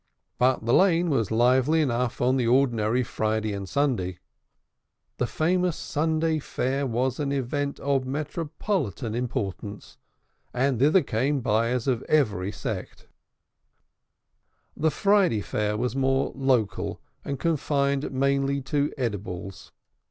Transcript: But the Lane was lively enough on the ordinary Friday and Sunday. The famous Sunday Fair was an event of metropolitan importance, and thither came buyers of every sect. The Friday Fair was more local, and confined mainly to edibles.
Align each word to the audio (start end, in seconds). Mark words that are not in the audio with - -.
But 0.39 0.65
the 0.65 0.73
Lane 0.73 1.11
was 1.11 1.29
lively 1.29 1.79
enough 1.79 2.21
on 2.21 2.35
the 2.37 2.47
ordinary 2.47 3.03
Friday 3.03 3.53
and 3.53 3.69
Sunday. 3.69 4.17
The 5.17 5.27
famous 5.27 5.77
Sunday 5.77 6.39
Fair 6.39 6.87
was 6.87 7.19
an 7.19 7.31
event 7.31 7.79
of 7.79 8.07
metropolitan 8.07 9.13
importance, 9.13 9.99
and 10.55 10.79
thither 10.79 11.03
came 11.03 11.41
buyers 11.41 11.87
of 11.87 12.01
every 12.09 12.51
sect. 12.51 13.09
The 14.75 14.89
Friday 14.89 15.41
Fair 15.41 15.77
was 15.77 15.95
more 15.95 16.31
local, 16.33 16.99
and 17.23 17.37
confined 17.39 18.11
mainly 18.11 18.59
to 18.63 18.91
edibles. 18.97 19.71